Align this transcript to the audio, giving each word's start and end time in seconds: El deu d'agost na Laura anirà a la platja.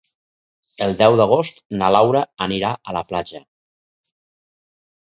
El 0.85 0.95
deu 1.01 1.17
d'agost 1.21 1.61
na 1.83 1.91
Laura 1.97 2.25
anirà 2.47 2.75
a 2.89 2.97
la 2.99 3.07
platja. 3.13 3.45